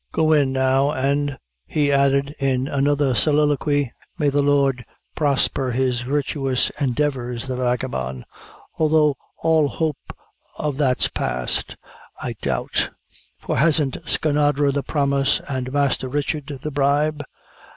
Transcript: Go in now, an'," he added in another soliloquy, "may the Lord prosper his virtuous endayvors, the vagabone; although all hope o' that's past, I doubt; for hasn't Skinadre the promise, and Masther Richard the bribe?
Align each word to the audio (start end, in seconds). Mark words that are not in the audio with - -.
Go 0.13 0.33
in 0.33 0.51
now, 0.51 0.93
an'," 0.93 1.37
he 1.67 1.91
added 1.91 2.33
in 2.39 2.67
another 2.67 3.13
soliloquy, 3.13 3.93
"may 4.17 4.29
the 4.29 4.41
Lord 4.41 4.83
prosper 5.15 5.69
his 5.69 6.01
virtuous 6.01 6.71
endayvors, 6.81 7.45
the 7.45 7.55
vagabone; 7.55 8.25
although 8.79 9.15
all 9.43 9.67
hope 9.67 10.11
o' 10.57 10.71
that's 10.71 11.07
past, 11.07 11.75
I 12.19 12.33
doubt; 12.41 12.89
for 13.39 13.57
hasn't 13.57 13.97
Skinadre 14.07 14.71
the 14.71 14.81
promise, 14.81 15.39
and 15.47 15.71
Masther 15.71 16.07
Richard 16.09 16.47
the 16.47 16.71
bribe? 16.71 17.21